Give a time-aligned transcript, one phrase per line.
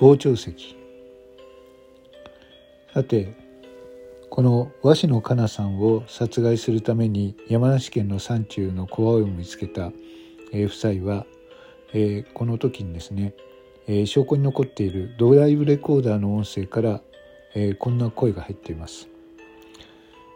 [0.00, 0.76] 傍聴席
[2.94, 3.34] さて
[4.30, 9.90] この鷲野香奈さんを殺害するために山梨県の山中の小屋を見つけた、
[10.52, 11.26] え夫妻は、
[11.92, 13.34] え、この時にですね、
[13.88, 17.00] え、証拠に残っているドライブレコーダーの音声から、
[17.56, 19.08] え、こんな声が入っています。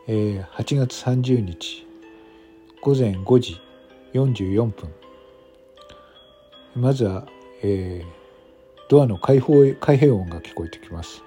[0.08, 1.86] え、8月30日
[2.80, 3.60] 午前5時
[4.14, 4.92] 44分
[6.74, 7.26] まずは、
[7.62, 8.21] えー、
[8.92, 11.22] ドアの開放開閉音が聞こえてきます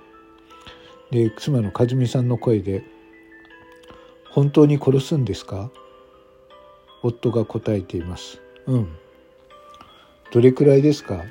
[1.09, 2.83] で妻の和美さんの声で
[4.29, 5.71] 「本当に殺すんですか?」
[7.01, 8.95] 夫が答えています「うん」
[10.31, 11.23] 「どれくらいですか?」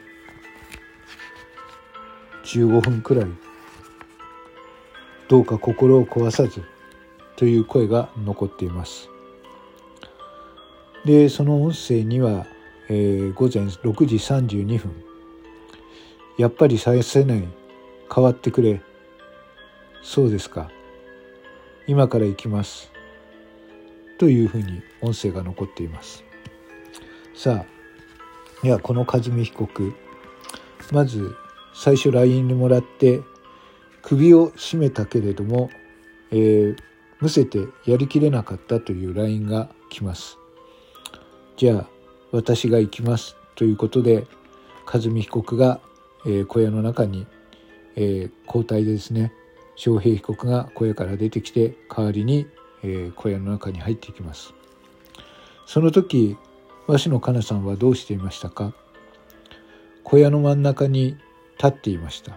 [2.43, 3.27] 15分くらい
[5.29, 6.65] どうか心を壊さず
[7.37, 9.09] という声が残っています
[11.05, 12.45] でその音声には、
[12.89, 15.14] えー、午前6時32分
[16.37, 17.49] やっぱりさせない。
[18.15, 18.81] 変わってくれ。
[20.03, 20.71] そうですか。
[21.87, 22.91] 今から行きます。
[24.19, 26.25] というふうに音声が残っています。
[27.35, 29.95] さあいやこの和美被告。
[30.93, 31.37] まず
[31.75, 33.21] 最初 LINE にもらって
[34.03, 35.71] 首を絞めたけれども、
[36.31, 36.77] えー、
[37.21, 40.39] むせてやりきれなかったという LINE が来ます。
[41.57, 41.89] じゃあ
[42.33, 43.37] 私が行きます。
[43.57, 44.27] ということで
[44.87, 45.81] 和美被告が、
[46.27, 47.27] え、小屋の中に、
[47.97, 49.33] え、交代でですね
[49.77, 52.47] 翔平被告が小屋から出てきて代わりに、
[52.83, 54.55] え、小屋の中に入っていきます。
[55.67, 56.37] その時
[56.87, 58.75] 鷲野香奈さんはどうしていましたか？
[60.03, 61.17] 小屋の真ん中に
[61.57, 62.37] 立っていました。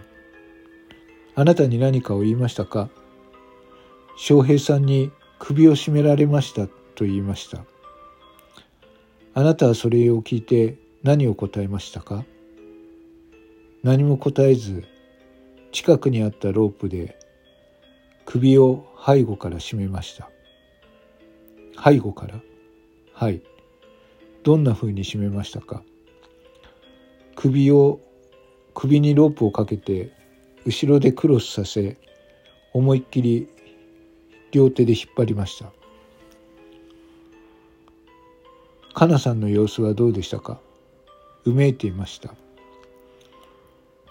[1.34, 2.88] あなたに何かを言いましたか？
[4.16, 7.64] 翔平さんに首を絞められましたと言いました。
[9.34, 12.24] あなたはそれを聞いて何を答えましたか？
[13.82, 14.84] 何も答えず
[15.72, 17.18] 近くにあったロープで
[18.24, 20.30] 首を背後から絞めました。
[21.82, 22.40] 背後から？
[23.12, 23.42] はい。
[24.42, 25.82] どんな風に締めましたか？
[27.36, 28.00] 首を
[28.74, 30.12] 首にロープをかけて
[30.66, 31.96] 後ろでクロスさせ
[32.72, 33.48] 思いっきり
[34.50, 35.72] 両手で引っ張りました。
[38.92, 40.60] かなさんの様子はどうでしたか？
[41.44, 42.34] うめいていました。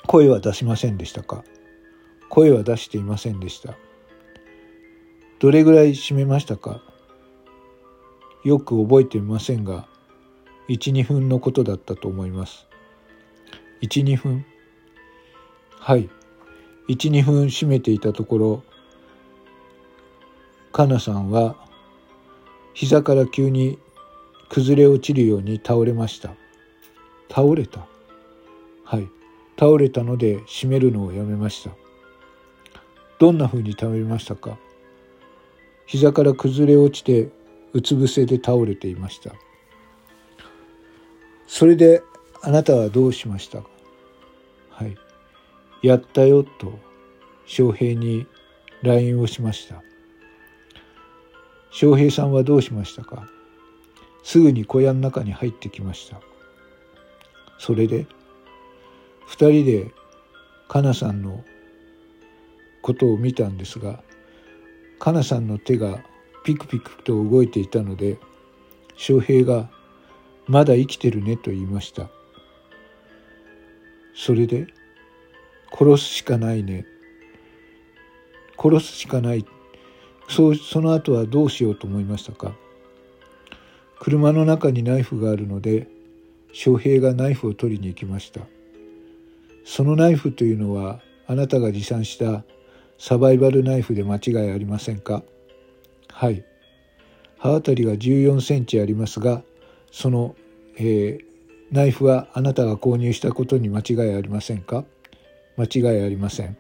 [0.07, 1.43] 声は出しませんでしたか？
[2.29, 3.75] 声は出していませんでした。
[5.39, 6.81] どれぐらい締めましたか？
[8.43, 9.87] よく覚えていませんが
[10.69, 12.65] 12分のことだったと思います。
[13.81, 14.45] 12分？
[15.79, 16.09] はい。
[16.87, 18.63] 12分締めていたところ
[20.71, 21.57] かなさんは
[22.73, 23.77] 膝から急に
[24.49, 26.33] 崩れ落ちるように倒れました。
[27.29, 27.85] 倒れた？
[28.85, 29.09] はい。
[29.59, 31.71] 倒れたので閉めるのをやめました。
[33.19, 34.57] どんな風に倒れましたか？
[35.87, 37.29] 膝から崩れ落ちて
[37.73, 39.31] うつ伏せで倒れていました。
[41.47, 42.03] それで
[42.43, 43.61] あなたはどうしました？
[43.61, 43.69] か
[44.69, 44.95] はい。
[45.81, 46.77] やったよと
[47.45, 48.27] 翔平に
[48.83, 49.81] LINE をしました。
[51.71, 53.27] 翔平さんはどうしましたか？
[54.23, 56.19] すぐに小屋の中に入ってきました。
[57.57, 58.05] それで
[59.27, 59.91] 二人で
[60.67, 61.43] かなさんの
[62.81, 64.01] ことを見たんですが
[64.99, 65.99] かなさんの手が
[66.43, 68.17] ピクピクと動いていたので
[68.95, 69.69] 翔平が
[70.47, 72.09] 「まだ生きてるね」と言いました。
[74.15, 74.67] それで
[75.77, 76.85] 「殺すしかないね」
[78.57, 79.45] 殺すしかない。
[80.29, 82.55] そうその後はどうしようと思いましたか？
[83.99, 85.87] 車の中にナイフがあるので
[86.53, 88.41] 翔平がナイフを取りに行きました。
[89.69, 92.45] そのナイフというのはあなたが持参した
[92.97, 95.23] サバイバルナイフで間違いありませんか？
[96.09, 96.45] はい。
[97.37, 99.43] 刃渡りが14センチありますが
[99.91, 100.35] その、
[100.77, 101.25] えー、
[101.69, 104.85] ナイフはあなたが購入したことに間違いありませんか？
[105.57, 106.57] 間違いありません、はい、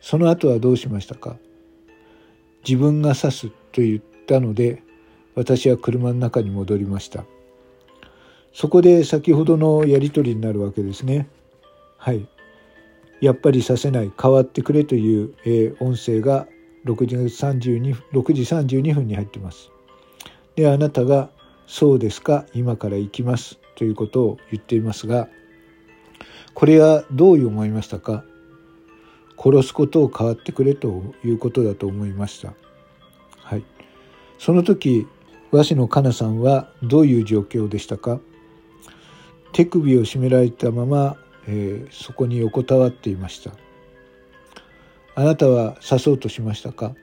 [0.00, 1.36] その後はどうしましたか？
[2.66, 4.82] 自分が刺すと言ったので
[5.36, 7.24] 私は車の中に戻りました。
[8.58, 11.28] そこで先ほどのやり取りになるわけですね。
[11.98, 12.26] はい。
[13.20, 16.46] やっぱりさせない変わってくれという、えー、音声が
[16.86, 18.42] 6時32 6時
[18.80, 19.70] 32分に入ってます。
[20.54, 21.28] であなたが
[21.68, 25.28] 「そうですか今から行きます」ということを言っていますが
[26.54, 28.24] これはどう思いましたか？
[29.36, 32.54] 殺すことを変わってくれということだと思いました。
[33.36, 33.64] はい。
[34.38, 35.06] その時
[35.52, 38.18] 鷲野香奈さんはどういう状況でしたか？
[39.56, 41.16] 手首を絞められたまま、
[41.48, 43.52] えー、そこに横たわっていました。
[45.14, 46.94] あなたは刺そうとしましたか？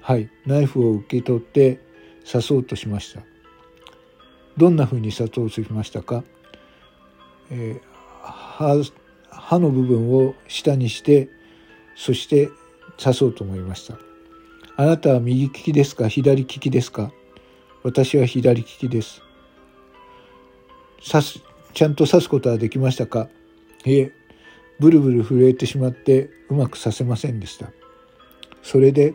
[0.00, 0.30] はい。
[0.46, 1.80] ナイフを受け取って
[2.24, 3.20] 刺そうとしました。
[4.56, 6.24] どんなふうに刺そうとしましたか、
[7.50, 8.92] えー、
[9.28, 11.28] 歯の部分を下にして
[11.94, 12.48] そして
[12.96, 13.98] 刺そうと思いました。
[14.76, 16.08] あなたは右利きですか？
[16.08, 17.12] 左利きですか？
[17.82, 19.20] 私は左利きです。
[21.06, 21.42] 刺す
[21.74, 23.28] ちゃんと刺すことはできましたか？
[23.84, 24.12] いえ
[24.78, 27.70] ブルブル震えてしまってうまく刺せませんでした。
[28.62, 29.14] それで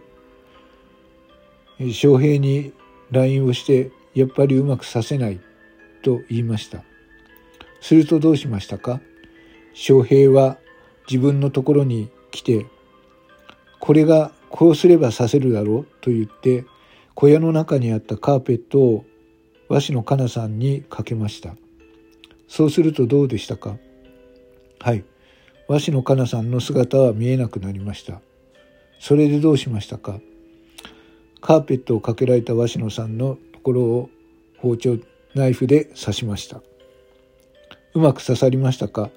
[1.92, 2.74] 翔平に
[3.12, 5.40] LINE をしてやっぱりうまくさせない
[6.02, 6.84] と言いました。
[7.80, 9.02] するとどうしましたか？
[9.74, 10.58] 翔平は
[11.08, 12.66] 自分のところに来て
[13.80, 15.86] これがこうすればさせるだろう？
[16.02, 16.66] と言って
[17.14, 19.06] 小屋の中にあったカーペットを
[19.70, 21.56] 和紙のかなさんにかけました。
[22.48, 23.78] そうするとどうでしたか？
[24.80, 25.04] はい。
[25.68, 28.22] 和紙のかなさんの姿は見えなくなりました。
[29.00, 30.20] それでどうしましたか？
[31.42, 34.10] カーペットをかけられた鷲野さんのところを
[34.58, 34.98] 包丁
[35.36, 36.62] ナイフで刺しました。
[37.94, 39.10] うまく刺さりましたか？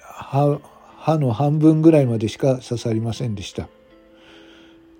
[0.00, 0.60] 歯
[0.96, 3.68] 歯の半分ぐらいまでしか刺さりませんでした。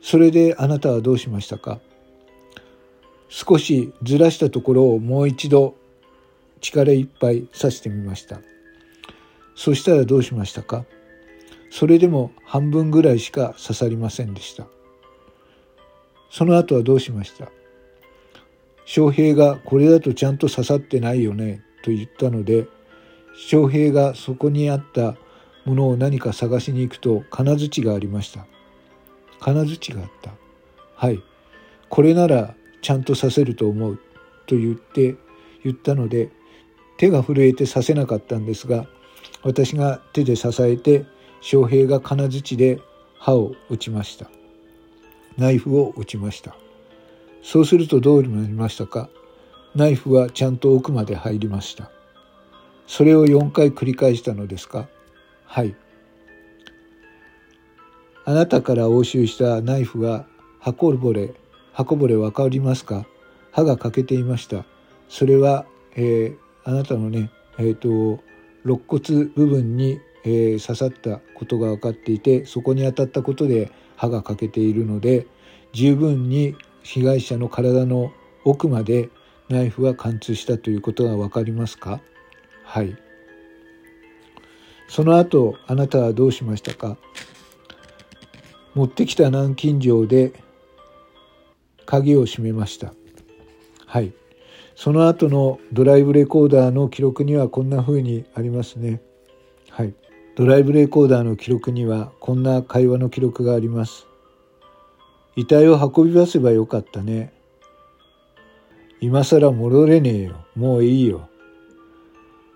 [0.01, 1.81] それであなたはどうしましたか？
[3.29, 5.77] 少しずらしたところをもう一度
[6.61, 8.41] 力いっぱい刺してみました。
[9.55, 10.85] そしたらどうしましたか？
[11.71, 14.67] それでも半分ぐらいしか刺さりませんでした。
[16.31, 17.49] その後はどうしました？
[18.85, 21.63] 翔平がこれだとちゃんと刺さってないよね？
[21.83, 22.67] と言ったので
[23.37, 25.17] 翔平がそこにあった
[25.65, 28.47] ものを何か探しに行くと金槌がありました。
[29.41, 30.33] 金槌があった。
[30.95, 31.23] はい。
[31.89, 33.99] これならちゃんと刺せると思う。
[34.47, 35.15] と言って
[35.63, 36.31] 言ったので
[37.01, 38.85] 手が震えて刺せなかったんですが
[39.43, 41.07] 私が手で支えて
[41.41, 42.79] 翔平が金槌で
[43.19, 44.31] 歯を打ちました。
[45.39, 46.55] ナイフを打ちました。
[47.43, 49.09] そうするとどうなりましたか？
[49.75, 51.91] ナイフはちゃんと奥まで入りました。
[52.87, 54.87] それを4回繰り返したのですか？
[55.47, 55.75] はい。
[58.27, 60.27] あなたから押収したナイフは
[60.59, 61.33] 箱ぼれ
[61.73, 63.07] 箱ぼれわかりますか？
[63.53, 64.67] 歯が欠けていました。
[65.09, 65.65] それは、
[65.97, 68.23] えー、あなたのねえっ、ー、と
[68.65, 75.27] 肋骨部分に、えー、刺さったことが分かっていてそこに当たったことで歯が欠けているので
[75.73, 78.13] 十分に被害者の体の
[78.45, 79.09] 奥まで
[79.49, 82.01] ナイフは貫通したということが分かりますか？
[82.65, 82.97] はい。
[84.89, 86.97] その後あなたはどうしましたか？
[88.75, 90.33] 持ってきた南京錠で
[91.85, 92.95] 鍵を閉めました。
[93.87, 94.13] はい。
[94.83, 99.03] その後のドライブレコーダーの記録にはこんな風にありますね。
[99.69, 99.93] はい。
[100.37, 104.07] ドライブレコーダーの記録にはこんな会話の記録があります。
[105.37, 107.35] 遺体を運び出せばよかったね。
[109.03, 110.47] 今更戻れねえよ。
[110.57, 111.29] もういいよ。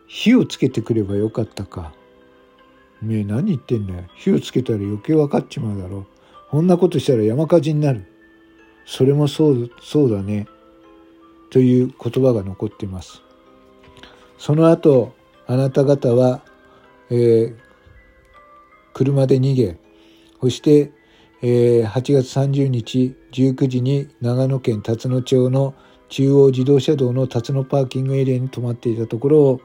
[0.07, 1.93] 火をつけてくればよかったか。
[3.03, 4.05] めえ何言ってんだよ。
[4.17, 6.07] 火をつけたら余計分かっちまうだろ。
[6.49, 8.07] こんなことしたら山火事になる。
[8.87, 10.49] それもそう、そうだね。
[11.55, 13.23] という言葉が残っています。
[14.39, 15.15] その後、
[15.47, 16.43] あなた方は、
[17.11, 17.55] えー、
[18.93, 19.79] 車で逃げ、
[20.41, 20.91] そして、
[21.43, 25.77] えー、8月30日19時に長野県辰野町の
[26.09, 29.61] 中央自動車道の辰野パーキングエリアに止まっていたところを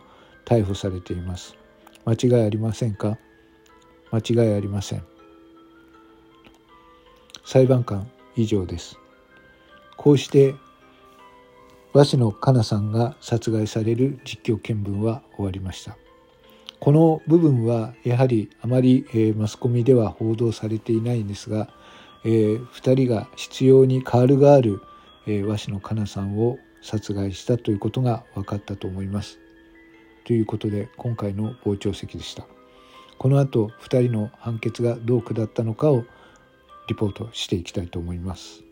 [0.45, 1.55] 逮捕されています。
[2.05, 3.17] 間違いありませんか？
[4.11, 5.03] 間違いありません。
[7.43, 8.95] 裁判官以上です。
[9.97, 10.53] こうして
[11.93, 15.97] 鷲野香奈さんが殺害される実況見分は終わりました。
[16.79, 21.67] この部分はやはりあまり、えー、マスコミでは報道されていないんですが、
[22.23, 24.81] えー、2人が執拗にカールがある、
[25.25, 29.39] えー、鷲野香奈さんを殺害したということが分かったと思います。
[30.25, 32.45] ということで今回の傍聴席でした。
[33.17, 36.05] この後2人の判決がどう下ったのかを
[36.87, 38.68] リポートしていきたいと思います。